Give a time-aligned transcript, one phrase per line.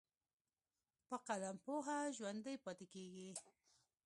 [1.07, 3.29] په قلم پوهه ژوندی پاتې کېږي.